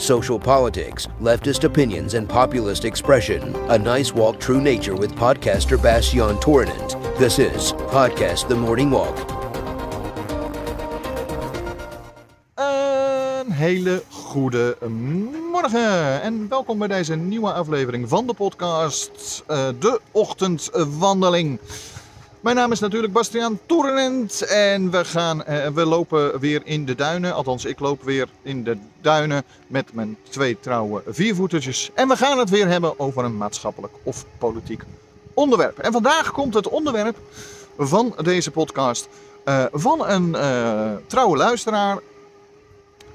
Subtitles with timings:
[0.00, 3.54] social politics, leftist opinions, and populist expression.
[3.70, 6.96] A nice walk through nature with podcaster Bastian Torinent.
[7.18, 9.16] This is Podcast The Morning Walk.
[12.54, 14.76] Een hele goede
[15.52, 21.58] morgen en welkom bij deze nieuwe aflevering van de podcast uh, De Ochtendwandeling.
[22.46, 26.94] Mijn naam is natuurlijk Bastiaan Torenent en we, gaan, uh, we lopen weer in de
[26.94, 27.34] duinen.
[27.34, 31.90] Althans, ik loop weer in de duinen met mijn twee trouwe viervoetertjes.
[31.94, 34.82] En we gaan het weer hebben over een maatschappelijk of politiek
[35.34, 35.78] onderwerp.
[35.78, 37.16] En vandaag komt het onderwerp
[37.78, 39.08] van deze podcast
[39.44, 41.98] uh, van een uh, trouwe luisteraar.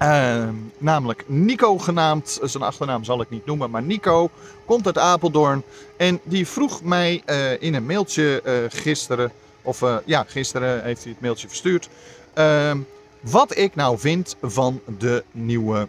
[0.02, 0.48] Uh,
[0.78, 2.40] namelijk Nico genaamd.
[2.44, 4.30] Zijn achternaam zal ik niet noemen, maar Nico
[4.66, 5.64] komt uit Apeldoorn.
[5.98, 11.12] En die vroeg mij uh, in een mailtje uh, gisteren, of ja, gisteren heeft hij
[11.12, 11.90] het mailtje verstuurd.
[12.34, 12.78] Ehm,
[13.20, 15.88] wat ik nou vind van de nieuwe,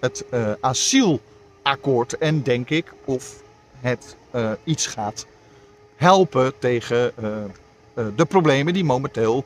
[0.00, 0.24] het
[0.60, 2.18] asielakkoord.
[2.18, 3.42] En denk ik of
[3.80, 4.16] het
[4.64, 5.26] iets gaat
[5.96, 7.12] helpen tegen
[8.16, 9.44] de problemen die momenteel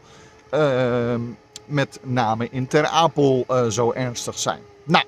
[0.50, 1.20] ehm,
[1.66, 4.60] met name in Ter Apel uh, zo ernstig zijn?
[4.84, 5.04] Nou,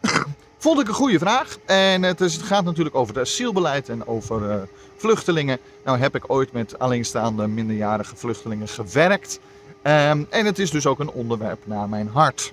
[0.58, 1.58] vond ik een goede vraag.
[1.64, 4.62] En het, is, het gaat natuurlijk over het asielbeleid en over uh,
[4.96, 5.58] vluchtelingen.
[5.84, 9.40] Nou heb ik ooit met alleenstaande minderjarige vluchtelingen gewerkt.
[9.82, 12.52] Um, en het is dus ook een onderwerp naar mijn hart.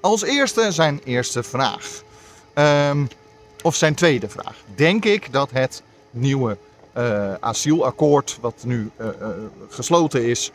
[0.00, 2.02] Als eerste zijn eerste vraag.
[2.90, 3.08] Um,
[3.62, 4.56] of zijn tweede vraag.
[4.74, 6.56] Denk ik dat het nieuwe
[6.96, 8.90] uh, asielakkoord, wat nu
[9.68, 10.50] gesloten is,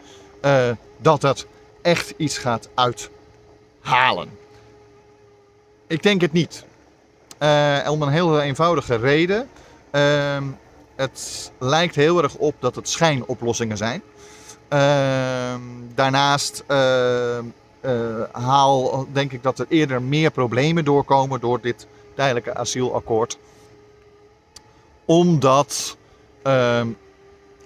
[1.01, 1.47] dat het
[1.81, 4.30] echt iets gaat uithalen.
[5.88, 6.66] Ik denk het niet.
[7.39, 9.49] Uh, om een heel eenvoudige reden.
[9.91, 10.38] Uh,
[10.95, 14.02] het lijkt heel erg op dat het schijnoplossingen zijn.
[14.73, 15.55] Uh,
[15.95, 17.44] daarnaast ehm,
[17.81, 23.38] eh, haal, denk ik dat er eerder meer problemen doorkomen door dit tijdelijke asielakkoord.
[25.05, 25.97] Omdat
[26.41, 26.88] ehm,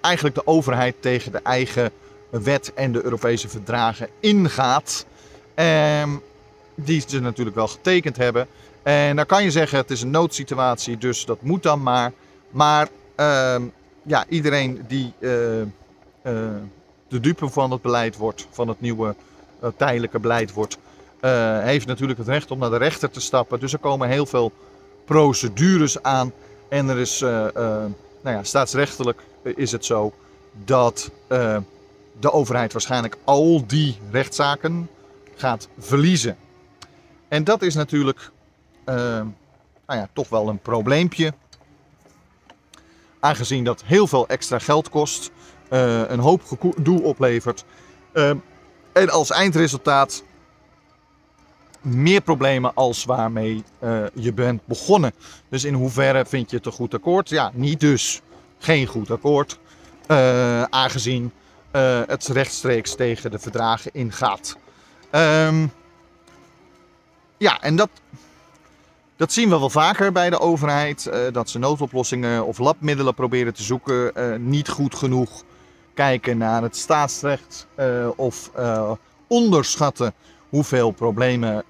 [0.01, 1.91] eigenlijk de overheid tegen de eigen
[2.41, 5.05] wet en de Europese verdragen ingaat.
[5.55, 6.21] Um,
[6.75, 8.47] die ze natuurlijk wel getekend hebben.
[8.83, 12.11] En dan kan je zeggen, het is een noodsituatie, dus dat moet dan maar.
[12.49, 13.71] Maar um,
[14.03, 15.65] ja, iedereen die uh, uh,
[17.07, 19.15] de dupe van het beleid wordt, van het nieuwe
[19.63, 20.77] uh, tijdelijke beleid wordt,
[21.61, 23.59] heeft natuurlijk het recht om naar de rechter te stappen.
[23.59, 24.51] Dus er komen heel veel
[25.05, 26.31] procedures aan.
[26.69, 30.13] En er is, nou ja, staatsrechtelijk is het zo
[30.65, 31.11] dat
[32.19, 34.89] de overheid waarschijnlijk al die rechtszaken
[35.35, 36.37] gaat verliezen.
[37.27, 38.31] En dat is natuurlijk
[38.85, 38.95] uh,
[39.87, 41.33] nou ja, toch wel een probleempje.
[43.19, 45.31] Aangezien dat heel veel extra geld kost,
[45.69, 47.65] uh, een hoop gedoe oplevert.
[48.13, 48.31] Uh,
[48.93, 50.23] en als eindresultaat
[51.81, 53.63] meer problemen als waarmee
[54.13, 55.13] je bent begonnen.
[55.49, 57.29] Dus in hoeverre vind je het een goed akkoord?
[57.29, 58.21] Ja, niet dus.
[58.57, 59.59] Geen goed akkoord.
[60.69, 61.31] aangezien
[61.75, 64.57] uh, het rechtstreeks tegen de verdragen ingaat.
[65.11, 65.71] Um,
[67.37, 67.89] ja, en dat,
[69.15, 71.05] dat zien we wel vaker bij de overheid.
[71.05, 74.11] Uh, dat ze noodoplossingen of labmiddelen proberen te zoeken.
[74.15, 75.43] Uh, niet goed genoeg
[75.93, 77.67] kijken naar het staatsrecht.
[78.15, 78.51] of
[79.27, 80.13] onderschatten
[80.49, 81.63] hoeveel problemen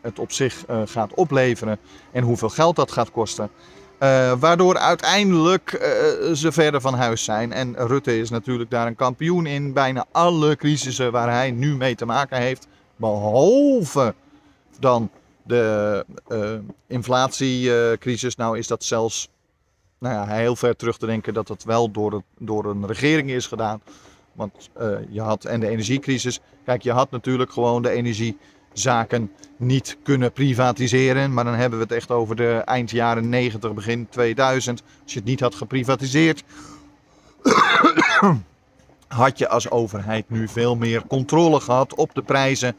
[0.00, 1.78] het op zich gaat opleveren.
[2.12, 3.50] En hoeveel geld dat gaat kosten.
[4.02, 7.52] Uh, waardoor uiteindelijk uh, ze verder van huis zijn.
[7.52, 9.72] En Rutte is natuurlijk daar een kampioen in.
[9.72, 12.66] Bijna alle crisissen waar hij nu mee te maken heeft.
[12.96, 14.14] Behalve
[14.80, 15.10] dan
[15.42, 16.52] de uh,
[16.86, 18.36] inflatiecrisis.
[18.36, 19.28] Nou is dat zelfs
[19.98, 23.46] nou ja, heel ver terug te denken dat het wel door, door een regering is
[23.46, 23.80] gedaan.
[24.32, 24.70] Want
[25.10, 26.40] je had, en de energiecrisis.
[26.64, 28.38] Kijk, je had natuurlijk gewoon de energie
[28.78, 31.34] zaken niet kunnen privatiseren.
[31.34, 34.82] Maar dan hebben we het echt over de eind jaren 90, begin 2000.
[35.02, 36.44] Als je het niet had geprivatiseerd,
[39.08, 42.76] had je als overheid nu veel meer controle gehad op de prijzen,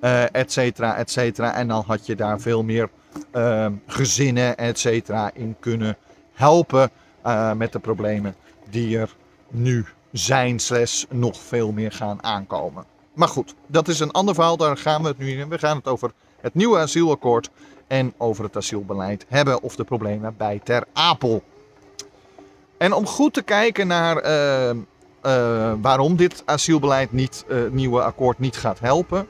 [0.00, 1.54] uh, et cetera, et cetera.
[1.54, 2.88] En dan had je daar veel meer
[3.36, 5.96] uh, gezinnen, et cetera, in kunnen
[6.32, 6.90] helpen
[7.26, 8.34] uh, met de problemen
[8.70, 9.14] die er
[9.48, 12.84] nu zijn, slash nog veel meer gaan aankomen.
[13.20, 15.48] Maar goed, dat is een ander verhaal, daar gaan we het nu in.
[15.48, 17.50] We gaan het over het nieuwe asielakkoord
[17.86, 21.42] en over het asielbeleid hebben of de problemen bij Ter Apel.
[22.76, 28.38] En om goed te kijken naar uh, uh, waarom dit asielbeleid niet, uh, nieuwe akkoord
[28.38, 29.28] niet gaat helpen,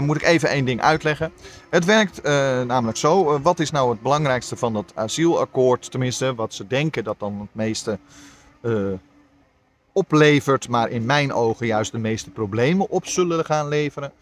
[0.00, 1.32] moet ik even één ding uitleggen.
[1.70, 2.22] Het werkt
[2.66, 3.40] namelijk zo.
[3.40, 5.90] wat is nou het belangrijkste van dat asielakkoord?
[5.90, 7.98] Tenminste, wat ze denken dat dan het meeste
[9.92, 14.12] oplevert, maar in mijn ogen juist de meeste problemen op zullen gaan leveren.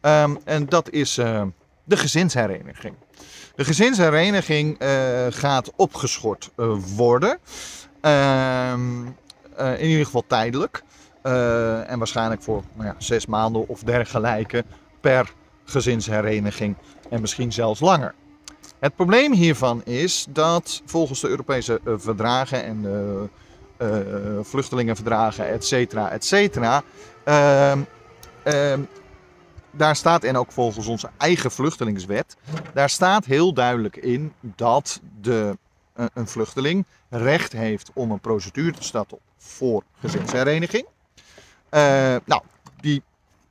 [0.00, 1.42] Um, en dat is uh,
[1.84, 2.94] de gezinshereniging.
[3.54, 4.88] De gezinshereniging uh,
[5.30, 7.38] gaat opgeschort uh, worden.
[8.00, 9.06] Ehm,
[9.78, 10.82] in ieder geval tijdelijk.
[11.86, 14.64] en waarschijnlijk voor nou ja, zes maanden of dergelijke
[15.00, 15.32] per
[15.64, 16.76] gezinshereniging.
[17.10, 18.14] En misschien zelfs langer.
[18.78, 23.28] Het probleem hiervan is dat volgens de Europese verdragen en de
[24.42, 26.82] vluchtelingenverdragen, et cetera, et cetera.
[27.24, 27.80] Ehm,
[28.42, 28.80] ehm,
[29.70, 32.36] daar staat, en ook volgens onze eigen vluchtelingswet,
[32.74, 35.58] daar staat heel duidelijk in dat de,
[35.92, 40.86] eh, een vluchteling recht heeft om een procedure te starten voor gezinshereniging.
[41.70, 41.80] Uh,
[42.24, 42.42] nou,
[42.80, 43.02] die,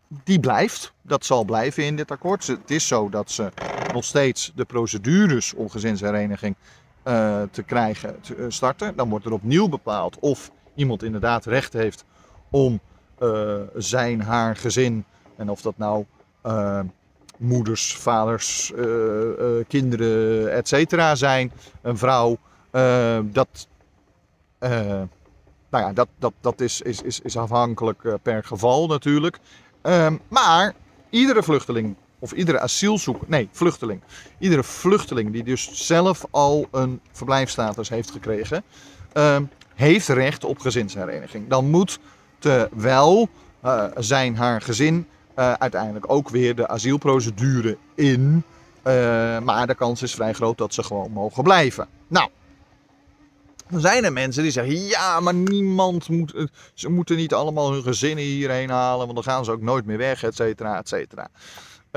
[0.07, 0.93] die blijft.
[1.01, 2.47] Dat zal blijven in dit akkoord.
[2.47, 3.51] Het is zo dat ze
[3.93, 6.55] nog steeds de procedures om gezinshereniging
[7.07, 8.95] uh, te krijgen te starten.
[8.95, 12.05] Dan wordt er opnieuw bepaald of iemand inderdaad recht heeft
[12.49, 12.79] om
[13.19, 15.05] uh, zijn, haar gezin
[15.35, 16.05] en of dat nou
[17.37, 18.73] moeders, vaders,
[19.67, 21.51] kinderen, et cetera zijn.
[21.81, 22.37] Een vrouw.
[23.23, 23.67] dat,
[24.59, 25.07] nou
[25.69, 29.39] ja, dat, dat, dat is, is, is, is afhankelijk per geval natuurlijk.
[29.81, 30.73] Ehm, maar
[31.09, 34.01] iedere vluchteling of iedere asielzoeker, nee, vluchteling.
[34.39, 38.63] Iedere vluchteling die dus zelf al een verblijfstatus heeft gekregen,
[39.13, 39.37] uh,
[39.75, 41.49] heeft recht op gezinshereniging.
[41.49, 41.99] Dan moet
[42.39, 43.29] terwijl
[43.65, 48.43] uh, zijn haar gezin uh, uiteindelijk ook weer de asielprocedure in.
[48.83, 48.93] Uh,
[49.39, 51.87] maar de kans is vrij groot dat ze gewoon mogen blijven.
[52.07, 52.29] Nou,
[53.69, 56.49] dan zijn er mensen die zeggen: ja, maar niemand moet.
[56.73, 59.97] Ze moeten niet allemaal hun gezinnen hierheen halen, want dan gaan ze ook nooit meer
[59.97, 61.27] weg, et cetera, et cetera.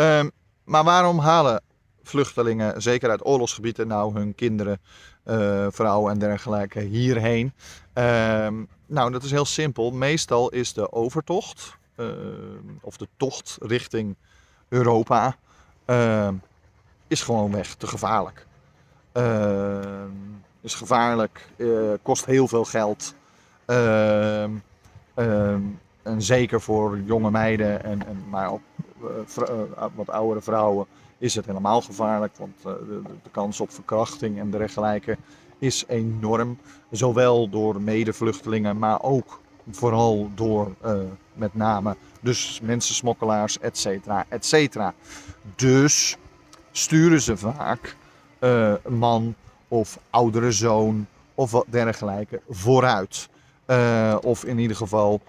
[0.01, 0.23] Uh,
[0.65, 1.63] maar waarom halen
[2.03, 4.81] vluchtelingen, zeker uit oorlogsgebieden, nou hun kinderen,
[5.27, 7.53] uh, vrouwen en dergelijke hierheen?
[7.93, 8.55] Ehm,
[8.87, 9.91] nou, dat is heel simpel.
[9.91, 14.17] Meestal is de overtocht Ehm, of de tocht richting
[14.69, 15.37] Europa
[15.85, 16.35] ehm,
[17.07, 18.47] is gewoonweg te gevaarlijk.
[19.13, 20.11] Ehm,
[20.61, 21.67] is gevaarlijk, eh,
[22.03, 23.15] kost heel veel geld.
[26.03, 28.90] en zeker voor jonge meiden, en, en maar ook uh,
[29.95, 30.87] wat oudere vrouwen,
[31.19, 32.37] is het helemaal gevaarlijk.
[32.37, 35.17] Want de, de, kans op verkrachting en dergelijke
[35.59, 36.59] is enorm.
[36.91, 40.75] Zowel door medevluchtelingen, maar ook vooral door
[41.33, 44.95] met name dus mensensmokkelaars, et cetera, et cetera.
[45.57, 46.17] Dus
[46.71, 47.97] sturen ze vaak
[48.89, 49.35] man
[49.69, 53.29] of oudere zoon of wat dergelijke vooruit.
[54.23, 55.21] Of in ieder geval,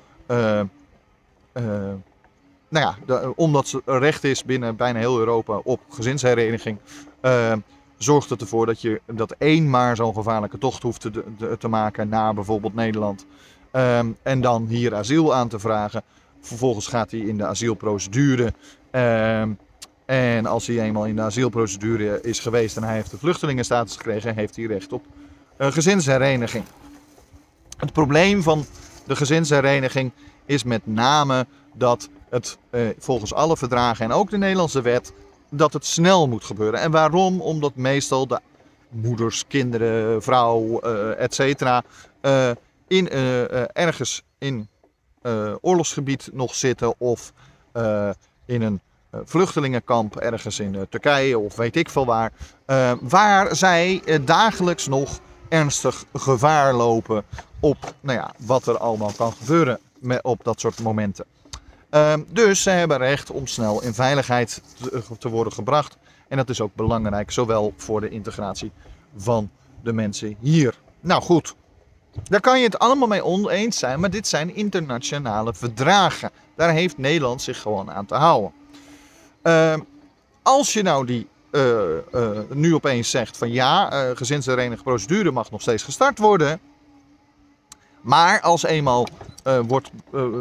[2.71, 6.77] nou ja, de, omdat ze recht is binnen bijna heel Europa op gezinshereniging
[8.03, 11.23] zorgt het ervoor dat je dat één maar zo'n gevaarlijke tocht hoeft te,
[11.59, 13.25] te, maken naar bijvoorbeeld Nederland.
[13.71, 16.03] Um, en dan hier asiel aan te vragen.
[16.39, 18.53] Vervolgens gaat hij in de asielprocedure.
[18.91, 19.57] Um,
[20.05, 24.35] en als hij eenmaal in de asielprocedure is geweest en hij heeft de vluchtelingenstatus gekregen,
[24.35, 25.05] heeft hij recht op
[25.57, 26.63] een gezinshereniging.
[27.77, 28.65] Het probleem van
[29.07, 30.11] de gezinshereniging
[30.45, 35.13] is met name dat het eh, volgens alle verdragen en ook de Nederlandse wet,
[35.49, 36.79] dat het snel moet gebeuren.
[36.79, 37.41] En waarom?
[37.41, 38.39] Omdat meestal de
[38.89, 41.83] moeders, kinderen, vrouw, uh, et cetera,
[42.21, 42.49] uh,
[42.87, 44.69] in, uh, ergens in
[45.61, 47.33] oorlogsgebied nog zitten of
[48.45, 48.81] in een
[49.23, 52.31] vluchtelingenkamp ergens in Turkije of weet ik veel waar,
[53.01, 55.19] waar zij dagelijks nog
[55.49, 57.23] ernstig gevaar lopen
[57.59, 59.79] op nou ja, wat er allemaal kan gebeuren
[60.21, 61.25] op dat soort momenten.
[61.91, 65.97] Ehm, dus ze hebben recht om snel in veiligheid te, te worden gebracht.
[66.27, 68.71] En dat is ook belangrijk, zowel voor de integratie
[69.15, 69.49] van
[69.83, 70.79] de mensen hier.
[70.99, 71.55] Nou goed,
[72.29, 76.31] daar kan je het allemaal mee oneens zijn, maar dit zijn internationale verdragen.
[76.55, 78.51] Daar heeft Nederland zich gewoon aan te houden.
[79.43, 79.73] Uh,
[80.41, 81.61] als je nou die uh,
[82.13, 86.59] uh, nu opeens zegt van ja, uh, gezinsherenigde procedure mag nog steeds gestart worden.
[88.01, 89.07] Maar als eenmaal
[89.67, 89.91] wordt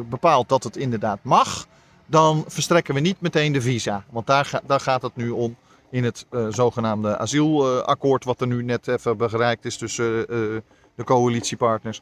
[0.09, 1.67] bepaald dat het inderdaad mag,
[2.07, 4.05] dan verstrekken we niet meteen de visa.
[4.11, 5.57] Want daar, daar gaat het nu om
[5.91, 10.27] in het zogenaamde asielakkoord wat er nu net even bereikt is tussen
[10.95, 12.01] de coalitiepartners,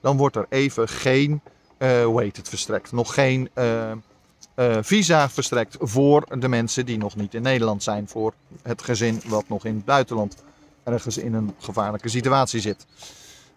[0.00, 1.40] dan wordt er even geen,
[1.78, 2.92] hoe heet het, verstrekt.
[2.92, 3.50] Nog geen
[4.80, 8.08] visa verstrekt voor de mensen die nog niet in Nederland zijn.
[8.08, 10.44] Voor het gezin wat nog in het buitenland
[10.84, 12.86] ergens in een gevaarlijke situatie zit.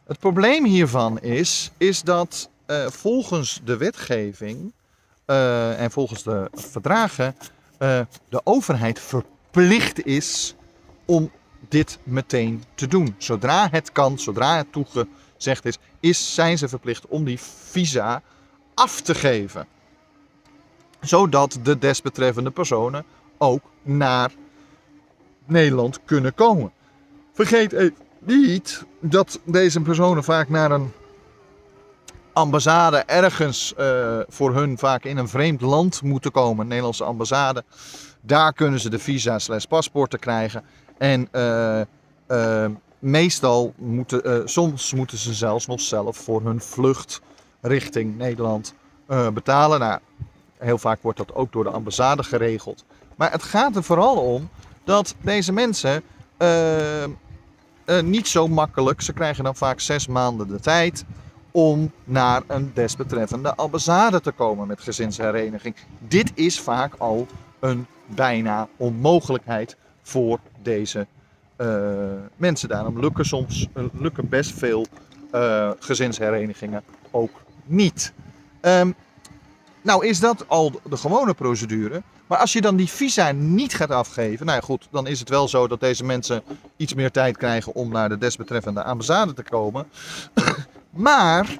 [0.08, 2.50] Het probleem hiervan is, is dat
[2.88, 4.74] volgens de wetgeving
[5.26, 7.36] en volgens de verdragen
[8.30, 10.56] de overheid verplicht is
[11.06, 11.32] om
[11.70, 13.16] dit meteen te doen.
[13.18, 18.22] Zodra het kan, zodra het toegezegd is, is zijn ze verplicht om die visa
[18.74, 19.68] af te geven.
[21.02, 23.06] Zodat de desbetreffende personen
[23.38, 24.32] ook naar
[25.46, 26.72] Nederland kunnen komen.
[27.34, 30.92] Vergeet niet dat deze personen vaak naar een
[32.34, 36.60] ambassade ergens uh, voor hun vaak in een vreemd land moeten komen.
[36.60, 37.64] Een Nederlandse ambassade.
[38.22, 40.64] Daar kunnen ze de visa slash paspoorten krijgen.
[40.98, 41.82] En uh,
[42.28, 42.66] uh,
[43.00, 47.22] meestal moeten, soms moeten ze zelfs nog zelf voor hun vlucht
[47.62, 48.74] richting Nederland
[49.34, 49.80] betalen.
[49.80, 50.00] Nou,
[50.58, 52.86] heel vaak wordt dat ook door de ambassade geregeld.
[53.16, 54.50] Maar het gaat er vooral om
[54.84, 56.04] dat deze mensen
[58.04, 61.06] niet zo makkelijk, ze krijgen dan vaak zes maanden de tijd
[61.52, 65.76] om naar een desbetreffende ambassade te komen met gezinshereniging.
[66.00, 67.28] Dit is vaak al
[67.60, 71.08] een bijna onmogelijkheid voor deze
[71.58, 71.68] uh,
[72.36, 72.70] mensen.
[72.70, 74.86] Daarom lukken soms uh, lukken best veel
[75.80, 78.14] gezinsherenigingen ook niet.
[78.62, 78.96] Um,
[79.88, 82.02] nou is dat al de gewone procedure.
[82.28, 85.30] Maar als je dan die visa niet gaat afgeven, nou ja, goed, dan is het
[85.30, 86.44] wel zo dat deze mensen
[86.78, 89.88] iets meer tijd krijgen om naar de desbetreffende ambassade te komen.
[90.90, 91.58] Maar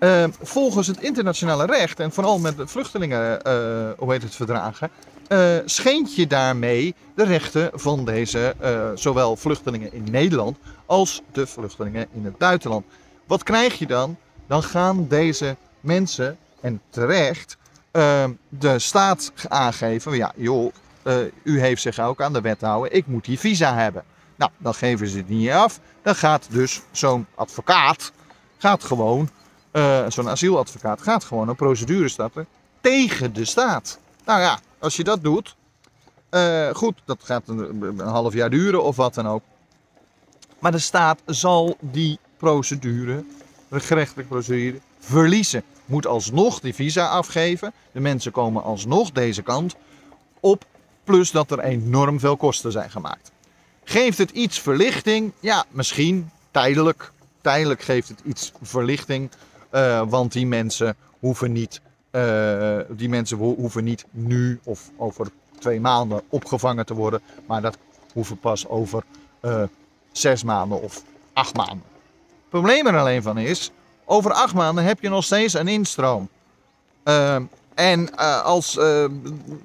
[0.00, 4.90] uh, volgens het internationale recht en vooral met de vluchtelingen, uh, hoe heet het, verdragen,
[5.28, 8.54] uh, schendt je daarmee de rechten van deze
[8.94, 12.84] zowel vluchtelingen in Nederland als de vluchtelingen in het buitenland.
[13.26, 14.16] Wat krijg je dan?
[14.46, 17.56] Dan gaan deze mensen, en terecht,
[17.90, 20.72] ehm, de staat aangeven, ja joh,
[21.42, 24.04] u heeft zich ook aan de wet houden, ik moet die visa hebben.
[24.36, 25.80] Nou, dan geven ze het niet af.
[26.02, 28.12] Dan gaat dus zo'n advocaat
[28.58, 29.28] gaat gewoon,
[29.72, 32.46] uh, zo'n asieladvocaat gaat gewoon een procedure starten
[32.80, 33.98] tegen de staat.
[34.24, 35.56] Nou ja, als je dat doet,
[36.30, 39.42] uh, goed, dat gaat een, een, half jaar duren of wat dan ook.
[40.58, 43.24] Maar de staat zal die procedure,
[43.68, 45.62] de gerechtelijke procedure, verliezen.
[45.88, 47.72] Moet alsnog die visa afgeven.
[47.92, 49.76] De mensen komen alsnog deze kant
[50.40, 50.64] op.
[51.04, 53.30] Plus dat er enorm veel kosten zijn gemaakt.
[53.84, 55.32] Geeft het iets verlichting?
[55.40, 59.30] Ja, misschien tijdelijk tijdelijk geeft het iets verlichting.
[59.72, 61.80] Uh, want die mensen hoeven niet,
[62.12, 65.28] uh, die mensen hoeven niet nu of over
[65.58, 67.20] twee maanden opgevangen te worden.
[67.46, 67.78] Maar dat
[68.12, 69.02] hoeven pas over
[69.42, 69.62] uh,
[70.12, 71.02] zes maanden of
[71.32, 71.82] acht maanden.
[72.26, 73.70] Het probleem er alleen van is,
[74.08, 76.28] over acht maanden heb je nog steeds een instroom.
[77.74, 79.10] en als er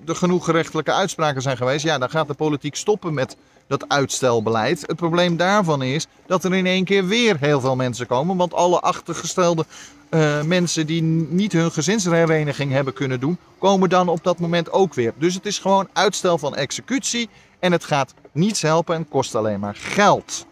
[0.05, 4.83] genoeg gerechtelijke uitspraken zijn geweest, ja, dan gaat de politiek stoppen met dat uitstelbeleid.
[4.88, 8.38] Het probleem daarvan is dat er in één keer weer heel veel mensen komen.
[8.38, 9.65] Want alle achtergestelde
[10.09, 14.93] uh, mensen die niet hun gezinshereniging hebben kunnen doen, komen dan op dat moment ook
[14.93, 15.13] weer.
[15.17, 19.59] Dus het is gewoon uitstel van executie en het gaat niets helpen en kost alleen
[19.59, 20.45] maar geld.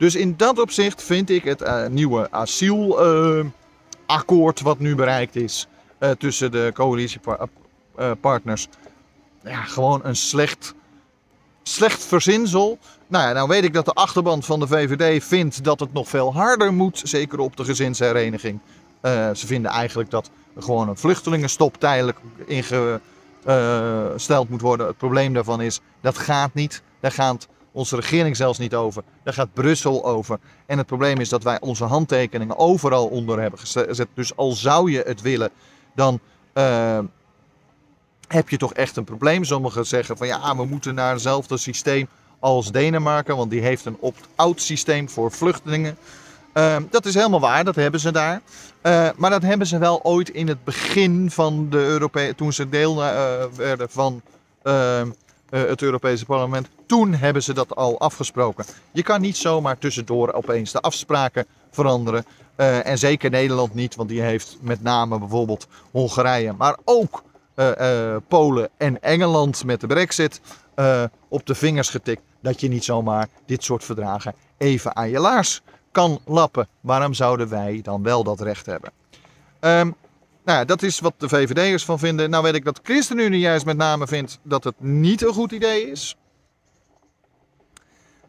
[0.00, 5.66] Dus in dat opzicht vind ik het uh, nieuwe asielakkoord uh, wat nu bereikt is
[5.98, 8.68] uh, tussen de coalitiepartners
[9.42, 10.74] ja, gewoon een slecht
[11.62, 12.78] slecht verzinsel.
[13.06, 16.08] Nou ja, nou weet ik dat de achterban van de VVD vindt dat het nog
[16.08, 18.60] veel harder moet, zeker op de gezinshereniging.
[19.34, 24.86] Ze vinden eigenlijk dat er gewoon een vluchtelingenstop tijdelijk ingesteld moet worden.
[24.86, 26.82] Het probleem daarvan is, dat gaat niet.
[27.00, 29.02] Daar gaat onze regering zelfs niet over.
[29.22, 30.38] Daar gaat Brussel over.
[30.66, 34.06] En het probleem is dat wij onze handtekeningen overal onder hebben gezet.
[34.14, 35.50] Dus al zou je het willen,
[35.94, 36.20] dan...
[36.54, 36.98] Uh,
[38.28, 39.44] heb je toch echt een probleem.
[39.44, 42.08] Sommigen zeggen van ja, we moeten naar hetzelfde systeem
[42.38, 45.96] als Denemarken, want die heeft een opt-out systeem voor vluchtelingen.
[46.54, 48.40] Uh, dat is helemaal waar, dat hebben ze daar.
[48.82, 52.68] Uh, maar dat hebben ze wel ooit in het begin van de Europese, toen ze
[52.68, 54.22] deel uh, werden van
[54.62, 55.12] ehm, eh,
[55.50, 56.68] het Europese parlement.
[56.86, 58.64] Toen hebben ze dat al afgesproken.
[58.92, 62.24] Je kan niet zomaar tussendoor opeens de afspraken veranderen.
[62.56, 67.22] en zeker Nederland niet, want die heeft met name bijvoorbeeld Hongarije, maar ook
[67.56, 70.40] uh, Polen en Engeland met de brexit
[71.28, 72.22] op de vingers getikt.
[72.42, 76.68] Dat je niet zomaar dit soort verdragen even aan je laars kan lappen.
[76.80, 78.92] Waarom zouden wij dan wel dat recht hebben?
[79.60, 79.94] Um,
[80.44, 82.30] nou ja, dat is wat de VVD'ers van vinden.
[82.30, 85.90] Nou weet ik dat ChristenUnie juist met name vindt dat het niet een goed idee
[85.90, 86.16] is.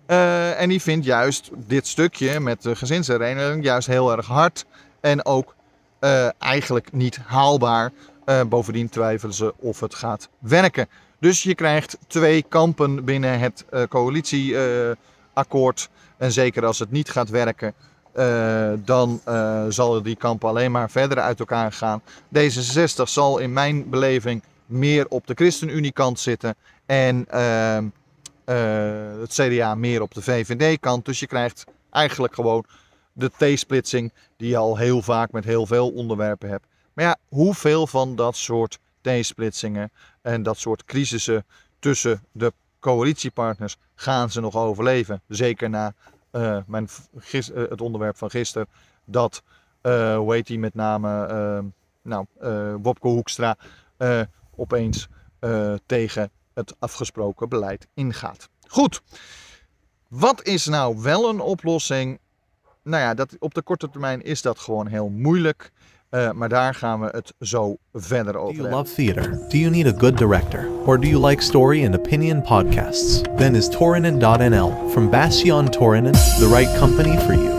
[0.07, 4.65] Uh, en die vindt juist dit stukje met de gezinshereniging juist heel erg hard.
[4.99, 5.55] En ook
[5.99, 7.91] uh, eigenlijk niet haalbaar.
[8.25, 10.89] Uh, bovendien twijfelen ze of het gaat werken.
[11.19, 15.89] Dus je krijgt twee kampen binnen het coalitieakkoord.
[16.17, 17.73] en zeker als het niet gaat werken,
[18.15, 19.21] uh, dan
[19.69, 22.01] zal die kampen alleen maar verder uit elkaar gaan.
[22.37, 26.55] D66 zal in mijn beleving meer op de ChristenUnie-kant zitten.
[26.85, 27.85] En ehm,
[29.19, 31.05] het CDA meer op de VVD-kant.
[31.05, 32.65] Dus je krijgt eigenlijk gewoon
[33.13, 36.65] de T-splitsing die je al heel vaak met heel veel onderwerpen hebt.
[36.93, 39.91] Maar ja, hoeveel van dat soort T-splitsingen
[40.21, 41.45] en dat soort crisissen
[41.79, 43.77] tussen de coalitiepartners.
[43.95, 45.21] Gaan ze nog overleven?
[45.27, 45.93] Zeker na
[46.31, 46.87] uh, mijn,
[47.31, 48.67] uh, het onderwerp van gisteren.
[49.05, 49.43] Dat,
[49.81, 51.65] uh, hoe heet die met name, ehm,
[52.01, 52.25] nou,
[52.81, 53.57] Wopke Hoekstra
[54.55, 55.07] opeens
[55.85, 58.49] tegen het afgesproken beleid ingaat.
[58.67, 59.01] Goed,
[60.07, 62.19] wat is nou wel een oplossing?
[62.83, 65.71] Nou ja, dat, op de korte termijn is dat gewoon heel moeilijk.
[66.11, 69.47] Uh, maar daar gaan we het zo verder over Do you love theater?
[69.49, 70.67] Do you need a good director?
[70.85, 73.21] Or do you like story and opinion podcasts?
[73.37, 77.51] Then is Torinen.nl from Bastion Torinen the right company for you.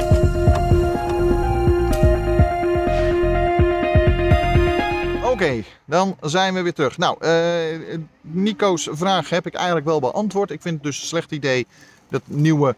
[5.25, 6.99] Oké, okay, dan zijn we weer terug.
[6.99, 10.51] Nou, uh, Nico's vraag heb ik eigenlijk wel beantwoord.
[10.51, 11.67] Ik vind het dus een slecht idee
[12.09, 12.77] dat nieuwe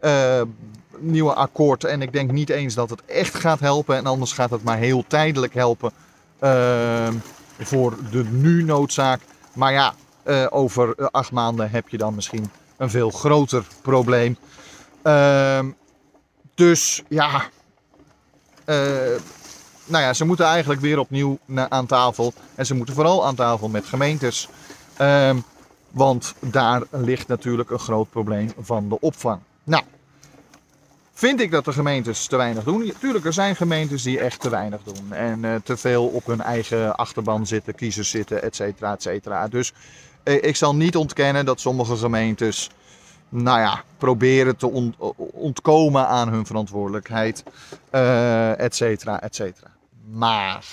[0.00, 0.42] uh,
[1.02, 1.84] nieuwe akkoord.
[1.84, 3.96] En ik denk niet eens dat het echt gaat helpen.
[3.96, 5.92] En anders gaat het maar heel tijdelijk helpen
[6.40, 7.08] uh,
[7.58, 9.20] voor de nu-noodzaak.
[9.54, 9.94] Maar ja,
[10.24, 14.36] uh, over acht maanden heb je dan misschien een veel groter probleem.
[15.02, 15.70] Ehm,
[16.54, 17.42] dus ja,
[18.64, 18.76] eh,
[19.84, 22.32] nou ja, ze moeten eigenlijk weer opnieuw aan tafel.
[22.54, 24.48] En ze moeten vooral aan tafel met gemeentes.
[24.96, 25.36] Ehm,
[25.90, 29.40] want daar ligt natuurlijk een groot probleem van de opvang.
[29.64, 29.82] Nou,
[31.14, 32.92] Vind ik dat de gemeentes te weinig doen?
[32.98, 35.12] Tuurlijk, er zijn gemeentes die echt te weinig doen.
[35.12, 39.48] En uh, te veel op hun eigen achterban zitten, kiezers zitten, et cetera, et cetera.
[39.48, 39.72] Dus
[40.24, 42.70] uh, ik zal niet ontkennen dat sommige gemeentes,
[43.28, 47.42] nou ja, proberen te ont ontkomen aan hun verantwoordelijkheid,
[47.90, 49.70] uh, et cetera, et cetera.
[50.10, 50.64] Maar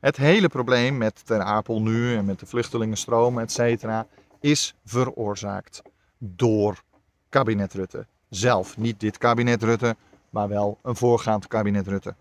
[0.00, 4.06] het hele probleem met Ter Apel nu en met de vluchtelingenstroom, et cetera,
[4.40, 5.82] is veroorzaakt
[6.18, 6.82] door
[7.28, 8.76] kabinet Rutte zelf.
[8.76, 9.96] Niet dit kabinet Rutte,
[10.30, 12.14] maar wel een voorgaand kabinet Rutte.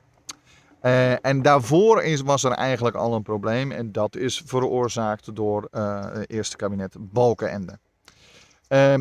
[0.82, 6.06] Uh, en daarvoor was er eigenlijk al een probleem en dat is veroorzaakt door uh,
[6.12, 7.80] het eerste kabinet Balkenende.
[8.70, 8.94] Uh,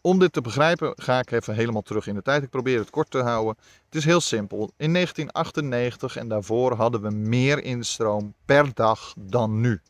[0.00, 2.42] om dit te begrijpen ga ik even helemaal terug in de tijd.
[2.42, 3.56] Ik probeer het kort te houden.
[3.84, 4.72] Het is heel simpel.
[4.76, 9.80] In 1998 en daarvoor hadden we meer instroom per dag dan nu.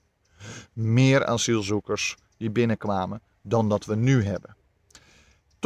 [0.72, 4.56] Meer asielzoekers die binnenkwamen dan dat we nu hebben.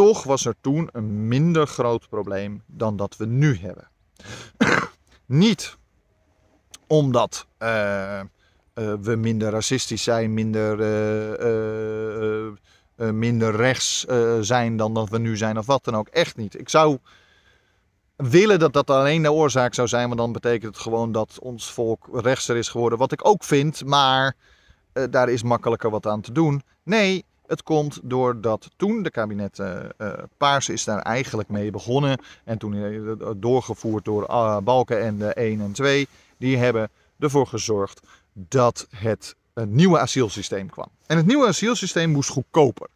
[0.00, 3.88] Toch was er toen een minder groot probleem dan dat we nu hebben.
[5.26, 5.76] Niet
[6.86, 8.24] omdat uh, uh,
[9.00, 10.80] we minder racistisch zijn, minder,
[12.96, 14.06] uh, minder rechts
[14.40, 16.08] zijn dan dat we nu zijn of wat dan ook.
[16.08, 16.58] Echt niet.
[16.58, 16.98] Ik zou
[18.16, 21.72] willen dat dat alleen de oorzaak zou zijn, want dan betekent het gewoon dat ons
[21.72, 22.98] volk rechtser is geworden.
[22.98, 24.36] Wat ik ook vind, maar
[25.10, 26.62] daar is makkelijker wat aan te doen.
[26.82, 32.18] Nee, het komt doordat toen de kabinet uh, uh, Paars is daar eigenlijk mee begonnen.
[32.44, 34.26] En toen uh, doorgevoerd door
[34.62, 36.08] Balken en de 1 en 2.
[36.36, 38.00] Die hebben ervoor gezorgd
[38.32, 40.88] dat het een nieuwe asielsysteem kwam.
[41.06, 42.88] En het nieuwe asielsysteem moest goedkoper.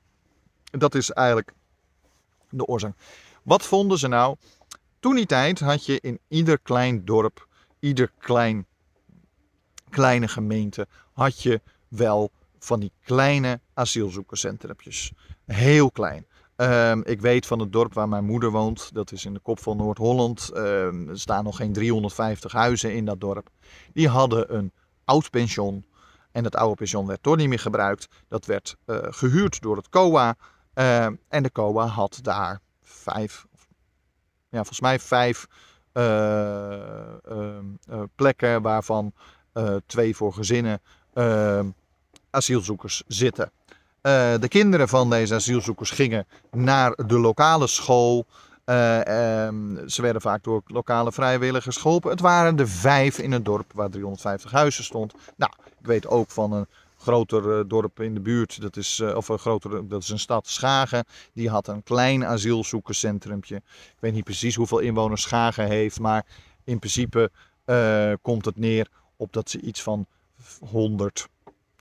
[0.71, 1.53] Dat is eigenlijk
[2.51, 2.97] de oorzaak.
[3.43, 4.37] Wat vonden ze nou?
[5.01, 8.67] Toen die tijd had je in ieder klein dorp, ieder klein,
[9.91, 15.13] kleine gemeente, had je wel van die kleine asielzoekerscentrumpjes.
[15.45, 16.27] Heel klein.
[16.57, 19.61] Um, ik weet van het dorp waar mijn moeder woont, dat is in de kop
[19.61, 20.51] van Noord-Holland.
[20.57, 23.49] Um, er staan nog geen 350 huizen in dat dorp.
[23.93, 24.73] Die hadden een
[25.05, 25.85] oud pension.
[26.33, 28.09] En dat oude pension werd toch niet meer gebruikt.
[28.29, 30.37] Dat werd uh, gehuurd door het COA.
[30.75, 33.47] Uh, en de COA had daar vijf,
[34.49, 35.47] ja, volgens mij vijf
[35.93, 37.15] uh,
[38.15, 39.13] plekken, waarvan
[39.87, 40.81] twee voor gezinnen
[42.31, 43.51] asielzoekers zitten.
[44.07, 48.27] Uh, de kinderen van deze asielzoekers gingen naar de lokale school.
[48.67, 52.11] Uh, um, ze werden vaak door lokale vrijwilligers geholpen.
[52.11, 55.15] Het waren er vijf in het dorp waar 350 huizen stond.
[55.37, 56.67] Nou, ik weet ook van een
[56.99, 60.47] groter uh, dorp in de buurt, dat is, of een groter, dat is een stad
[60.49, 61.05] Schagen.
[61.33, 63.57] Die had een klein asielzoekerscentrumpje.
[63.57, 66.27] Ik weet niet precies hoeveel inwoners Schagen heeft, maar
[66.65, 67.31] in principe
[68.23, 70.07] komt het neer op dat ze iets van
[70.61, 71.29] 100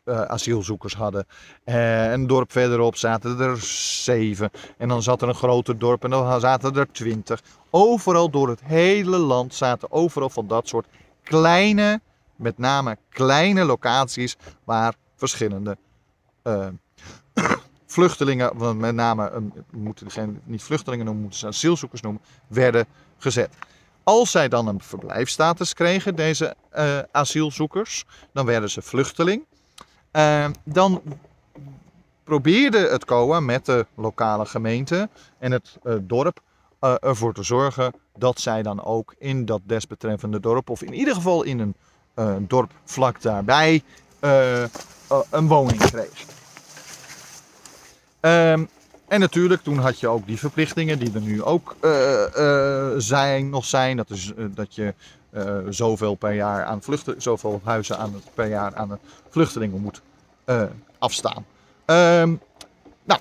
[0.05, 1.25] uh, asielzoekers hadden.
[1.65, 3.57] Uh, een dorp verderop zaten er
[4.03, 4.49] zeven.
[4.77, 7.41] En dan zat er een groter dorp en dan zaten er twintig.
[7.69, 10.87] Overal door het hele land zaten overal van dat soort
[11.23, 12.01] kleine,
[12.35, 15.77] met name kleine locaties waar verschillende
[16.43, 16.67] uh,
[17.85, 22.85] vluchtelingen, met name, moeten geen, niet vluchtelingen noemen, moeten ze asielzoekers noemen, werden
[23.17, 23.49] gezet.
[24.03, 26.55] Als zij dan een verblijfstatus kregen, deze
[27.11, 29.45] asielzoekers, dan werden ze vluchteling.
[30.13, 31.01] Uh, dan
[32.23, 36.41] probeerde het COA met de lokale gemeente en het uh, dorp
[36.81, 41.13] uh, ervoor te zorgen dat zij dan ook in dat desbetreffende dorp, of in ieder
[41.13, 41.75] geval in een
[42.47, 43.83] dorp vlak daarbij,
[44.19, 44.69] eh, eh,
[45.29, 46.25] een woning kreeg.
[48.19, 48.65] Ehm,
[49.07, 53.49] en natuurlijk, toen had je ook die verplichtingen die er nu ook eh, eh, zijn,
[53.49, 53.97] nog zijn.
[53.97, 54.93] Dat is eh, dat je
[55.33, 60.01] eh, zoveel per jaar aan vluchten, zoveel huizen aan per jaar aan vluchtelingen moet
[60.45, 60.63] eh,
[60.97, 61.45] afstaan.
[61.85, 62.35] Ehm,
[63.03, 63.19] nou,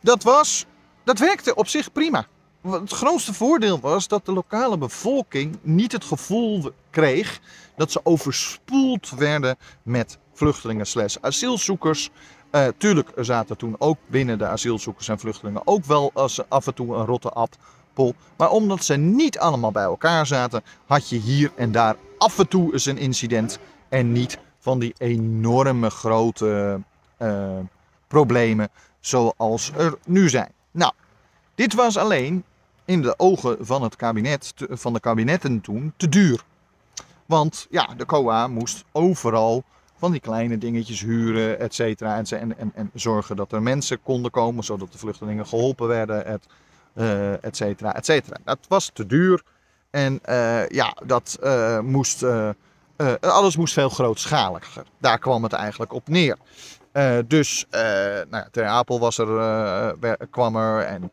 [0.00, 0.66] dat was,
[1.04, 2.26] dat werkte op zich prima.
[2.62, 7.40] Het grootste voordeel was dat de lokale bevolking niet het gevoel kreeg
[7.76, 12.10] dat ze overspoeld werden met vluchtelingen slash asielzoekers.
[12.50, 16.74] Eh, tuurlijk, zaten toen ook binnen de asielzoekers en vluchtelingen ook wel als af en
[16.74, 17.30] toe een rotte
[18.36, 22.48] Maar omdat ze niet allemaal bij elkaar zaten, had je hier en daar af en
[22.48, 23.58] toe eens een incident.
[23.88, 26.80] En niet van die enorme grote
[27.16, 27.58] eh,
[28.08, 28.68] problemen
[29.00, 30.52] zoals er nu zijn.
[30.70, 30.92] Nou,
[31.54, 32.44] dit was alleen
[32.84, 36.44] in de ogen van het kabinet, van de kabinetten toen, te duur.
[37.26, 39.64] Want ja, de COA moest overal
[39.96, 42.16] van die kleine dingetjes huren, et cetera.
[42.16, 46.46] En, en, en zorgen dat er mensen konden komen, zodat de vluchtelingen geholpen werden, et,
[46.94, 48.36] eh, et cetera, et cetera.
[48.44, 49.42] Dat was te duur.
[49.90, 52.24] En eh, ja, dat eh, moest,
[53.20, 54.84] alles moest veel grootschaliger.
[54.98, 56.36] Daar kwam het eigenlijk op neer.
[57.26, 59.96] Dus nou ja, Ter Apel was er,
[60.30, 61.10] kwam er en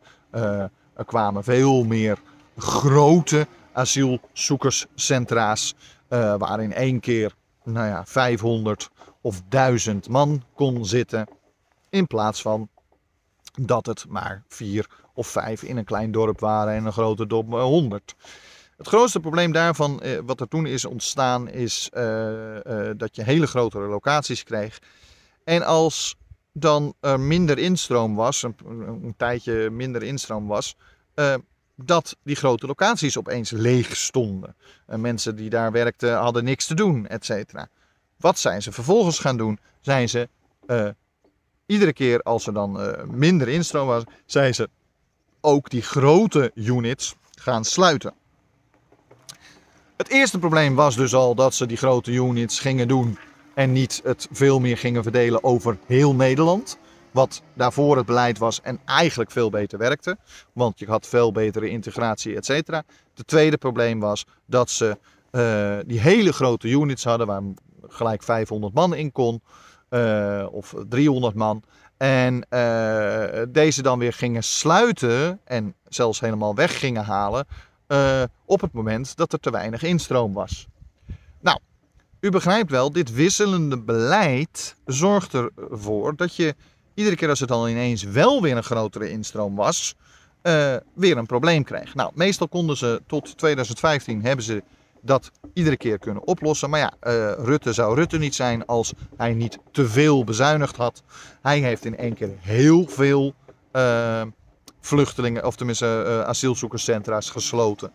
[0.94, 2.18] er kwamen veel meer
[2.56, 5.74] grote asielzoekerscentra's.
[6.12, 8.90] eh, waar in één keer nou ja, 500
[9.20, 11.26] of 1000 man kon zitten.
[11.90, 12.68] In plaats van
[13.60, 17.52] dat het maar vier of vijf in een klein dorp waren en een grote dorp
[17.52, 18.14] eh, 100.
[18.82, 23.22] Het grootste probleem daarvan, eh, wat er toen is ontstaan, is eh, eh, dat je
[23.22, 24.78] hele grotere locaties kreeg.
[25.44, 26.16] En als
[26.52, 30.76] dan er minder instroom was, een, tijdje minder instroom was,
[31.76, 34.54] dat die grote locaties opeens leeg stonden.
[34.86, 37.68] En mensen die daar werkten hadden niks te doen, et cetera.
[38.16, 39.58] Wat zijn ze vervolgens gaan doen?
[39.80, 40.28] Zijn ze
[41.72, 44.68] iedere keer als er dan eh, minder instroom was, zijn ze
[45.40, 48.14] ook die grote units gaan sluiten.
[49.96, 53.18] Het eerste probleem was dus al dat ze die grote units gingen doen
[53.54, 56.78] en niet het veel meer gingen verdelen over heel Nederland.
[57.10, 60.16] Wat daarvoor het beleid was en eigenlijk veel beter werkte.
[60.52, 62.82] Want je had veel betere integratie, et cetera.
[63.14, 64.98] Het tweede probleem was dat ze
[65.30, 67.42] eh, die hele grote units hadden waar
[67.88, 69.42] gelijk 500 man in kon.
[69.92, 71.62] Eh, of 300 man.
[71.96, 77.46] En eh, deze dan weer gingen sluiten en zelfs helemaal weg gingen halen.
[77.86, 80.66] eh, op het moment dat er te weinig instroom was.
[81.40, 81.58] Nou,
[82.20, 86.54] u begrijpt wel, dit wisselende beleid zorgt ervoor dat je
[86.94, 89.94] iedere keer als het dan ineens wel weer een grotere instroom was,
[90.94, 91.94] weer een probleem kreeg.
[91.94, 94.62] Nou, meestal konden ze tot 2015 hebben ze
[95.00, 96.70] dat iedere keer kunnen oplossen.
[96.70, 101.02] Maar ja, eh, Rutte zou Rutte niet zijn als hij niet te veel bezuinigd had.
[101.42, 103.34] Hij heeft in één keer heel veel
[103.70, 104.22] eh,
[104.80, 107.92] vluchtelingen, of tenminste eh, asielzoekerscentra's gesloten.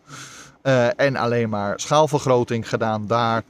[0.96, 3.42] En alleen maar schaalvergroting gedaan daar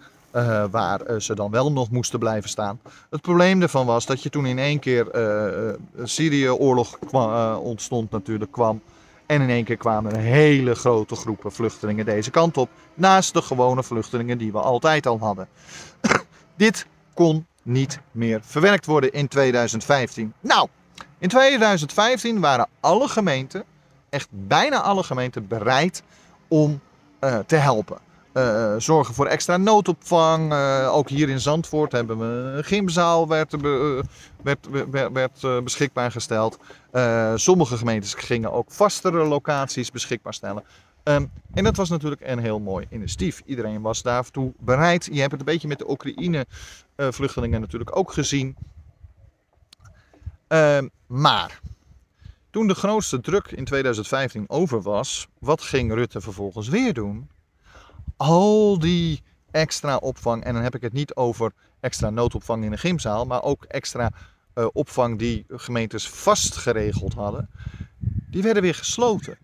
[0.70, 2.80] waar ze dan wel nog moesten blijven staan.
[3.10, 6.98] Het probleem ervan was dat je toen in één keer eh, Syrië-oorlog
[7.60, 8.80] ontstond natuurlijk kwam.
[9.28, 12.70] En in één keer kwamen er hele grote groepen vluchtelingen deze kant op.
[12.94, 15.48] Naast de gewone vluchtelingen die we altijd al hadden.
[16.56, 20.32] Dit kon niet meer verwerkt worden in 2015.
[20.40, 20.68] Nou,
[21.18, 23.64] in 2015 waren alle gemeenten,
[24.08, 26.02] echt bijna alle gemeenten, bereid
[26.48, 26.80] om
[27.18, 27.98] eh, te helpen.
[28.38, 30.52] Eh, zorgen voor extra noodopvang.
[30.52, 33.60] Eh, ook hier in Zandvoort hebben we een gymzaal werd, eh,
[34.42, 34.68] werd,
[35.12, 36.58] werd, beschikbaar gesteld.
[37.34, 40.64] Sommige gemeentes gingen ook vastere locaties beschikbaar stellen.
[41.02, 43.42] Ehm, en dat was natuurlijk een heel mooi initiatief.
[43.44, 45.08] Iedereen was daartoe bereid.
[45.12, 48.56] Je hebt het een beetje met de Oekraïne-vluchtelingen natuurlijk ook gezien.
[50.48, 51.60] Ehm, maar
[52.50, 57.28] toen de grootste druk in 2015 over was, wat ging Rutte vervolgens weer doen?
[58.18, 62.78] Al die extra opvang, en dan heb ik het niet over extra noodopvang in een
[62.78, 64.10] gymzaal, maar ook extra
[64.54, 67.50] eh, opvang die gemeentes vast geregeld hadden,
[68.30, 69.38] die werden weer gesloten.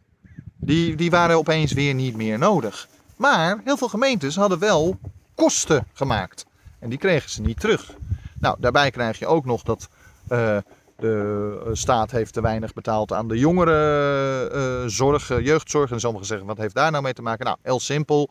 [0.57, 2.89] Die, die waren opeens weer niet meer nodig.
[3.17, 4.99] Maar heel veel gemeentes hadden wel
[5.35, 6.47] kosten gemaakt.
[6.79, 7.95] En die kregen ze niet terug.
[8.41, 9.89] Nou, daarbij krijg je ook nog dat
[10.29, 10.57] eh,
[10.97, 15.91] de staat heeft te weinig betaald aan de jongerenzorg, eh, jeugdzorg.
[15.91, 17.45] En sommigen zeggen, wat heeft daar nou mee te maken?
[17.45, 18.31] Nou, heel simpel.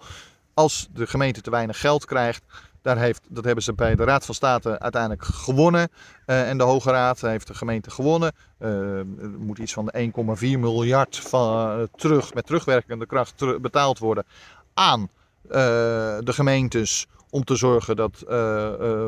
[0.54, 2.44] Als de gemeente te weinig geld krijgt,
[2.82, 5.90] daar heeft, dat hebben ze bij de Raad van State uiteindelijk gewonnen.
[6.26, 8.32] Eh, en de Hoge Raad heeft de gemeente gewonnen.
[8.58, 9.06] Eh, er
[9.40, 14.26] moet iets van de 1,4 miljard van, eh, terug, met terugwerkende kracht betaald worden
[14.74, 15.10] aan
[15.50, 18.24] de gemeentes om te zorgen dat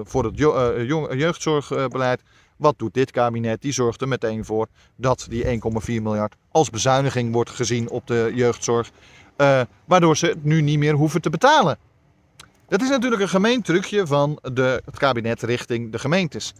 [0.03, 0.38] voor het
[1.17, 2.21] jeugdzorgbeleid
[2.58, 3.62] wat doet dit kabinet?
[3.62, 8.31] Die zorgt er meteen voor dat die 1,4 miljard als bezuiniging wordt gezien op de
[8.36, 8.91] jeugdzorg.
[9.38, 11.78] Uh, waardoor ze het nu niet meer hoeven te betalen.
[12.67, 16.54] Dat is natuurlijk een gemeen trucje van de, het kabinet richting de gemeentes.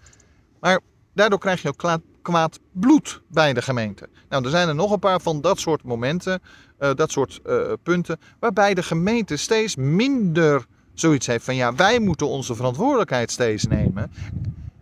[0.60, 0.80] Maar
[1.14, 4.10] daardoor krijg je ook kwaad bloed bij de gemeente.
[4.30, 6.42] Nou, er zijn er nog een paar van dat soort momenten,
[6.80, 12.00] uh, dat soort uh, punten, waarbij de gemeente steeds minder zoiets heeft van ja, wij
[12.00, 14.12] moeten onze verantwoordelijkheid steeds nemen.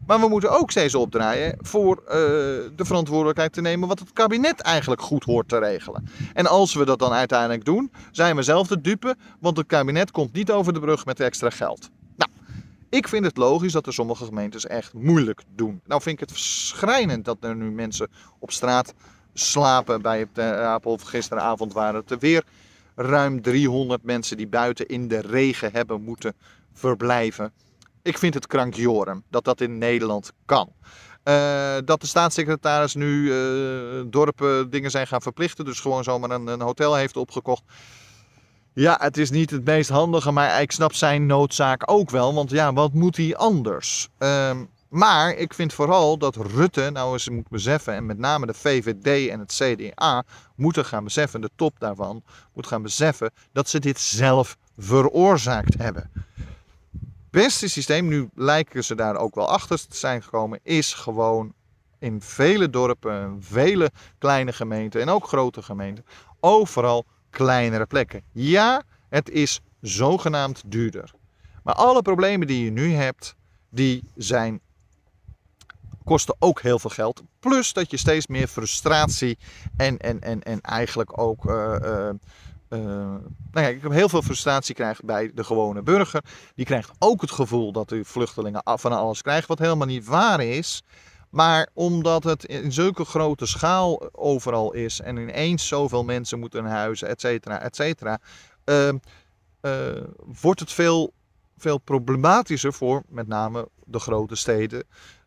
[0.08, 4.62] Maar we moeten ook steeds opdraaien voor uh, de verantwoordelijkheid te nemen wat het kabinet
[4.62, 6.08] eigenlijk goed hoort te regelen.
[6.34, 10.12] En als we dat dan uiteindelijk doen, zijn we zelf de dupe, want het kabinet
[10.12, 11.90] komt niet over de brug met extra geld.
[12.16, 12.32] Nou,
[12.90, 15.82] ik vind het logisch dat er sommige gemeentes echt moeilijk doen.
[15.86, 18.08] Nou vind ik het schrijnend dat er nu mensen
[18.40, 18.94] op straat
[19.34, 20.98] slapen bij het uh, Apel.
[20.98, 22.44] Gisteravond waren het er weer
[22.96, 26.34] ruim 300 mensen die buiten in de regen hebben moeten
[26.74, 27.52] verblijven.
[28.04, 30.70] Ik vind het krankjoren dat dat in Nederland kan.
[31.24, 35.66] Uh, dat de staatssecretaris nu uh, dorpen dingen zijn gaan verplichten.
[35.66, 37.64] Dus gewoon zomaar een, een, hotel heeft opgekocht.
[38.74, 42.34] Ja, het is niet het meest handige, maar ik snap zijn noodzaak ook wel.
[42.34, 44.10] Want ja, wat moet hij anders?
[44.20, 44.52] Uh,
[44.90, 49.30] maar ik vind vooral dat Rutte nou eens moet beseffen, en met name de VVD
[49.30, 50.24] en het CDA
[50.56, 56.12] moeten gaan beseffen, de top daarvan moet gaan beseffen, dat ze dit zelf veroorzaakt hebben
[57.34, 61.54] beste systeem, nu lijken ze daar ook wel achter te zijn gekomen, is gewoon
[62.00, 66.06] in vele dorpen, vele kleine gemeenten en ook grote gemeenten,
[66.40, 68.24] overal kleinere plekken.
[68.32, 71.12] Ja, het is zogenaamd duurder.
[71.64, 73.36] Maar alle problemen die je nu hebt,
[73.70, 74.60] die zijn,
[76.04, 77.24] kosten ook heel veel geld.
[77.40, 79.38] Plus dat je steeds meer frustratie
[79.78, 82.10] en, en, en, en eigenlijk ook uh, uh,
[82.74, 82.80] uh,
[83.52, 86.24] nou ja, ik heb heel veel frustratie krijg bij de gewone burger.
[86.56, 90.44] Die krijgt ook het gevoel dat de vluchtelingen van alles krijgen, wat helemaal niet waar
[90.44, 90.84] is.
[91.30, 97.08] Maar omdat het in zulke grote schaal overal is en ineens zoveel mensen moeten huizen,
[97.22, 97.76] cetera, et
[98.66, 98.90] uh,
[99.62, 100.04] uh,
[100.42, 101.14] wordt het veel,
[101.58, 104.84] veel problematischer voor met name de grote steden,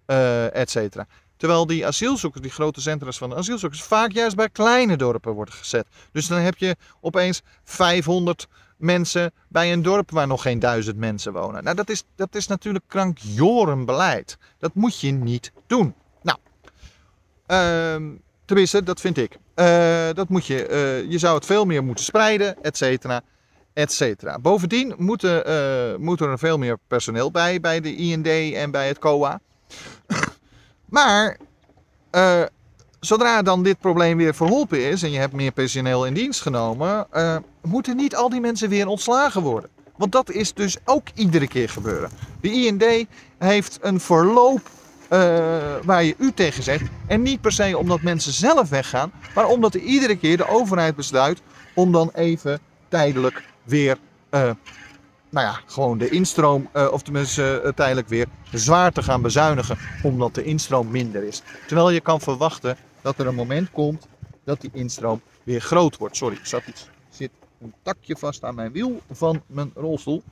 [0.06, 1.06] uh, et cetera.
[1.36, 5.54] Terwijl die asielzoekers, die grote centra's van de asielzoekers, vaak juist bij kleine dorpen worden
[5.54, 5.86] gezet.
[6.12, 11.32] Dus dan heb je opeens 500 mensen bij een dorp waar nog geen duizend mensen
[11.32, 11.64] wonen.
[11.64, 14.38] Nou, dat is, dat is natuurlijk krankjorenbeleid.
[14.58, 15.94] Dat moet je niet doen.
[16.22, 16.38] Nou,
[17.46, 19.38] uh, tenminste, dat vind ik.
[19.56, 23.22] Uh, dat moet je, uh, je zou het veel meer moeten spreiden, et cetera,
[23.72, 24.38] et cetera.
[24.38, 28.98] Bovendien moet, uh, moet er veel meer personeel bij, bij de IND en bij het
[28.98, 29.40] COA.
[30.86, 31.36] Maar
[32.12, 32.42] uh,
[33.00, 37.06] zodra dan dit probleem weer verholpen is en je hebt meer personeel in dienst genomen,
[37.14, 39.70] uh, moeten niet al die mensen weer ontslagen worden.
[39.96, 42.10] Want dat is dus ook iedere keer gebeuren.
[42.40, 43.06] De IND
[43.38, 44.60] heeft een verloop
[45.12, 45.18] uh,
[45.84, 46.84] waar je u tegen zegt.
[47.06, 50.96] En niet per se omdat mensen zelf weggaan, maar omdat er iedere keer de overheid
[50.96, 51.40] besluit
[51.74, 53.98] om dan even tijdelijk weer
[55.36, 59.78] nou ja, gewoon de instroom, uh, of tenminste uh, tijdelijk weer, zwaar te gaan bezuinigen,
[60.02, 61.42] omdat de instroom minder is.
[61.66, 64.06] Terwijl je kan verwachten dat er een moment komt
[64.44, 66.16] dat die instroom weer groot wordt.
[66.16, 66.62] Sorry, er
[67.08, 70.22] zit een takje vast aan mijn wiel van mijn rolstoel.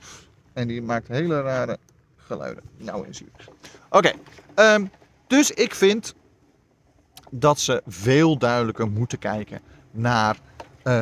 [0.52, 1.78] En die maakt hele rare
[2.16, 2.62] geluiden.
[2.76, 3.28] Nou eens hier.
[3.90, 4.12] Oké,
[4.54, 4.90] um,
[5.26, 6.14] dus ik vind
[7.30, 10.36] dat ze veel duidelijker moeten kijken naar
[10.84, 10.92] uh,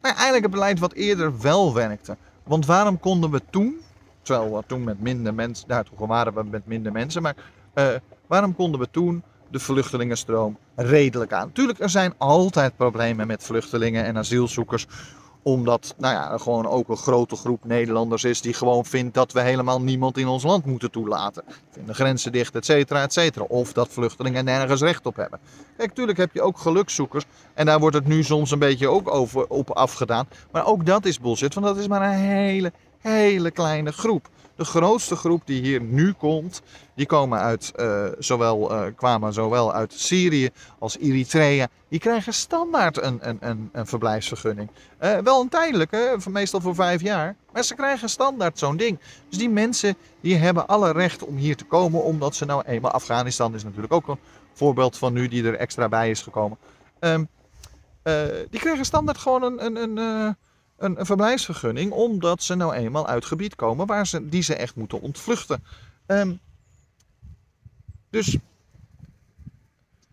[0.00, 2.16] nou eigenlijk het beleid wat eerder wel werkte.
[2.50, 3.80] Want waarom konden we toen,
[4.22, 7.36] terwijl we toen met minder mensen, nou toen waren we met minder mensen, maar
[7.74, 7.88] uh,
[8.26, 11.52] waarom konden we toen de vluchtelingenstroom redelijk aan?
[11.52, 14.86] Tuurlijk, er zijn altijd problemen met vluchtelingen en asielzoekers
[15.42, 19.32] omdat, nou ja, er gewoon ook een grote groep Nederlanders is die gewoon vindt dat
[19.32, 21.44] we helemaal niemand in ons land moeten toelaten.
[21.70, 23.44] Vinden grenzen dicht, et cetera, et cetera.
[23.44, 25.38] Of dat vluchtelingen nergens recht op hebben.
[25.76, 27.24] Kijk, natuurlijk heb je ook gelukzoekers.
[27.54, 30.28] En daar wordt het nu soms een beetje ook over, op afgedaan.
[30.52, 34.28] Maar ook dat is bullshit, want dat is maar een hele, hele kleine groep.
[34.60, 36.62] De grootste groep die hier nu komt,
[36.94, 41.68] die komen uit, uh, zowel, uh, kwamen zowel uit Syrië als Eritrea.
[41.88, 44.70] Die krijgen standaard een, een, een, een verblijfsvergunning.
[45.00, 47.36] Uh, wel een tijdelijke, meestal voor vijf jaar.
[47.52, 48.98] Maar ze krijgen standaard zo'n ding.
[49.28, 52.90] Dus die mensen die hebben alle recht om hier te komen, omdat ze nou eenmaal...
[52.90, 54.18] Afghanistan is natuurlijk ook een
[54.52, 56.58] voorbeeld van nu die er extra bij is gekomen.
[57.00, 57.28] Um,
[58.50, 59.64] die krijgen standaard gewoon een...
[59.64, 60.36] een, een
[60.80, 65.00] een, verblijfsvergunning, omdat ze nou eenmaal uit gebied komen waar ze, die ze echt moeten
[65.00, 65.64] ontvluchten.
[66.06, 66.40] Um,
[68.10, 68.36] dus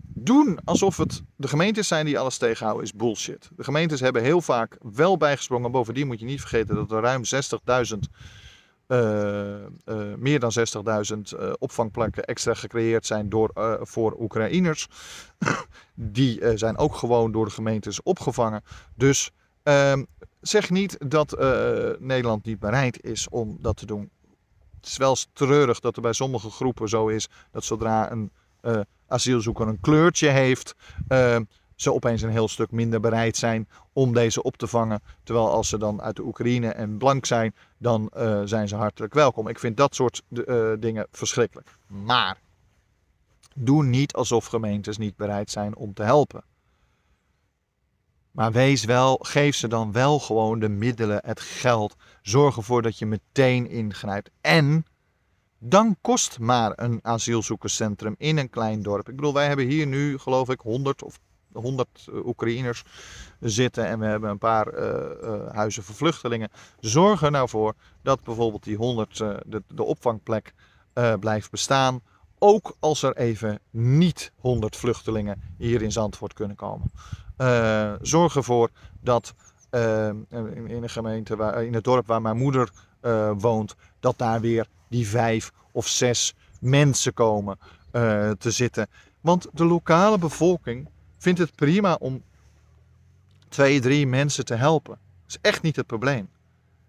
[0.03, 3.49] doen alsof het de gemeentes zijn die alles tegenhouden is bullshit.
[3.55, 5.71] De gemeentes hebben heel vaak wel bijgesprongen.
[5.71, 7.99] Bovendien moet je niet vergeten dat er ruim 60.000
[8.87, 9.69] eh, eh,
[10.17, 10.51] meer dan
[11.13, 14.87] 60.000 uh, opvangplekken extra gecreëerd zijn door, uh, voor Oekraïners.
[15.93, 18.63] Die zijn ook gewoon door de gemeentes opgevangen.
[18.95, 19.31] Dus
[19.67, 20.03] ehm,
[20.41, 21.31] zeg niet dat
[21.99, 24.09] Nederland niet bereid is om dat te doen.
[24.75, 28.31] Het is wel treurig dat er bij sommige groepen zo is dat zodra een
[29.07, 30.75] asielzoeker een kleurtje heeft,
[31.07, 31.43] ehm,
[31.77, 35.01] ze opeens een heel stuk minder bereid zijn om deze op te vangen.
[35.23, 39.13] Terwijl als ze dan uit de Oekraïne en blank zijn, dan uh, zijn ze hartelijk
[39.13, 39.47] welkom.
[39.47, 40.21] Ik vind dat soort
[40.79, 41.77] dingen verschrikkelijk.
[41.87, 42.37] Maar
[43.55, 46.43] doe niet alsof gemeentes niet bereid zijn om te helpen.
[48.37, 51.95] Maar wees wel, geef ze dan wel gewoon de middelen, het geld.
[52.21, 54.29] Zorg ervoor dat je meteen ingrijpt.
[54.41, 54.85] En
[55.59, 59.09] dan kost maar een asielzoekerscentrum in een klein dorp.
[59.09, 61.19] Ik bedoel, wij hebben hier nu, geloof ik, 100 of
[61.51, 62.83] 100 eh, Oekraïners
[63.39, 66.49] zitten en we hebben een paar uh, huizen voor vluchtelingen.
[66.79, 70.53] Zorg er nou voor dat bijvoorbeeld die 100, de, de, opvangplek
[71.19, 72.01] blijft bestaan.
[72.39, 76.91] Ook als er even niet 100 vluchtelingen hier in Zandvoort kunnen komen.
[78.01, 78.69] Zorg ervoor
[79.01, 79.33] dat
[79.71, 80.27] in,
[80.67, 82.69] in, een gemeente, waar, in het dorp waar mijn moeder
[83.37, 87.57] woont, dat daar weer die vijf of zes mensen komen
[88.37, 88.87] te zitten.
[89.21, 92.23] Want de lokale bevolking vindt het prima om
[93.49, 94.97] twee, drie mensen te helpen.
[95.25, 96.29] Dat is echt niet het probleem.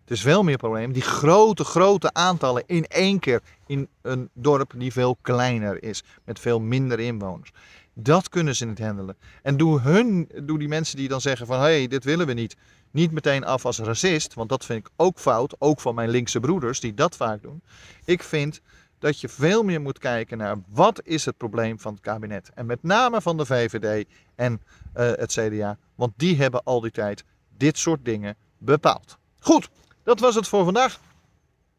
[0.00, 4.72] Het is wel meer probleem die grote, grote aantallen in één keer in een dorp
[4.76, 7.52] die veel kleiner is, met veel minder inwoners.
[8.00, 9.16] Dat kunnen ze niet handelen.
[9.42, 12.32] En doe, hun, doe die mensen die dan zeggen van hé, hey, dit willen we
[12.32, 12.56] niet,
[12.90, 16.40] niet meteen af als racist, want dat vind ik ook fout, ook van mijn linkse
[16.40, 17.62] broeders die dat vaak doen.
[18.04, 18.60] Ik vind
[18.98, 22.50] dat je veel meer moet kijken naar wat is het probleem van het kabinet.
[22.54, 25.78] En met name van de VVD en uh, het CDA.
[25.94, 27.24] Want die hebben al die tijd
[27.56, 29.18] dit soort dingen bepaald.
[29.38, 29.68] Goed,
[30.02, 31.00] dat was het voor vandaag.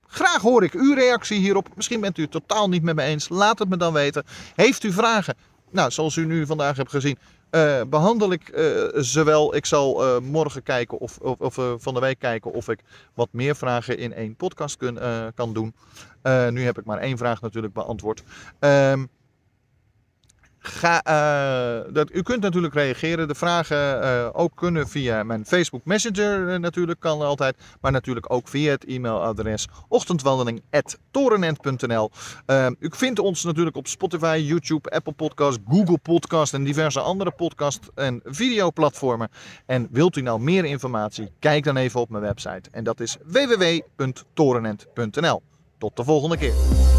[0.07, 1.75] Graag hoor ik uw reactie hierop.
[1.75, 3.29] Misschien bent u het totaal niet met me eens.
[3.29, 4.23] Laat het me dan weten.
[4.55, 5.35] Heeft u vragen?
[5.71, 7.17] Nou, zoals u nu vandaag hebt gezien,
[7.51, 9.55] uh, behandel ik uh, ze wel.
[9.55, 12.79] Ik zal uh, morgen kijken of, of, of van de week kijken of ik
[13.13, 14.99] wat meer vragen in één podcast kun,
[15.35, 15.73] kan doen.
[16.49, 18.23] nu heb ik maar één vraag natuurlijk beantwoord.
[18.59, 19.05] Ehm,
[20.63, 23.27] Uh, dat, u kunt natuurlijk reageren.
[23.27, 27.57] De vragen uh, ook kunnen via mijn Facebook Messenger uh, natuurlijk, kan altijd.
[27.81, 32.11] Maar natuurlijk ook via het e-mailadres ochtendwandeling.torenent.nl
[32.79, 37.89] U vindt ons natuurlijk op Spotify, YouTube, Apple Podcast, Google Podcast en diverse andere podcast-
[37.95, 39.29] en videoplatformen.
[39.65, 41.31] En wilt u nou meer informatie?
[41.39, 42.69] Kijk dan even op mijn website.
[42.71, 45.41] En dat is www.torenent.nl
[45.77, 46.98] Tot de volgende keer.